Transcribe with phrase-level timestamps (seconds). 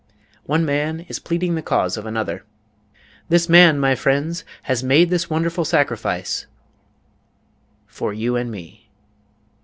[0.47, 2.43] One man is pleading the cause of another:
[3.29, 6.47] "This man, my friends, has made this wonderful sacrifice
[7.85, 8.89] for you and me."